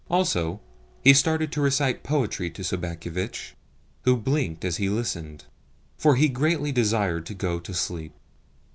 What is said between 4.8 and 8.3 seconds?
listened, for he greatly desired to go to sleep.